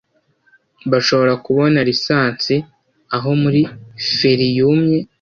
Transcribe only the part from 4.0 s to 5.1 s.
feri yumye